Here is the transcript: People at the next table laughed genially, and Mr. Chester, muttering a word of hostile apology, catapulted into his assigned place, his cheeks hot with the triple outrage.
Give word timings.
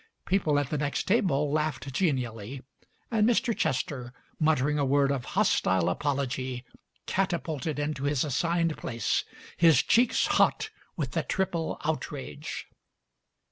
People 0.25 0.57
at 0.57 0.71
the 0.71 0.79
next 0.79 1.03
table 1.03 1.51
laughed 1.51 1.93
genially, 1.93 2.63
and 3.11 3.29
Mr. 3.29 3.55
Chester, 3.55 4.11
muttering 4.39 4.79
a 4.79 4.83
word 4.83 5.11
of 5.11 5.25
hostile 5.37 5.89
apology, 5.91 6.65
catapulted 7.05 7.77
into 7.77 8.05
his 8.05 8.23
assigned 8.23 8.75
place, 8.77 9.23
his 9.57 9.83
cheeks 9.83 10.25
hot 10.25 10.71
with 10.97 11.11
the 11.11 11.21
triple 11.21 11.79
outrage. 11.85 12.65